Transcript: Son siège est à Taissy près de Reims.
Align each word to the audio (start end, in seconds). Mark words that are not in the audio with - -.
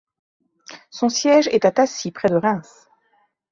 Son 0.89 1.09
siège 1.09 1.47
est 1.49 1.63
à 1.63 1.71
Taissy 1.71 2.09
près 2.09 2.27
de 2.27 2.33
Reims. 2.35 2.89